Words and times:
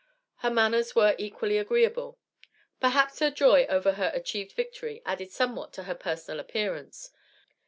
Her 0.37 0.49
manners 0.49 0.95
were 0.95 1.13
equally 1.19 1.59
agreeable. 1.59 2.17
Perhaps 2.79 3.19
her 3.19 3.29
joy 3.29 3.65
over 3.65 3.91
her 3.91 4.11
achieved 4.15 4.53
victory 4.53 5.03
added 5.05 5.29
somewhat 5.29 5.73
to 5.73 5.83
her 5.83 5.93
personal 5.93 6.39
appearance. 6.39 7.11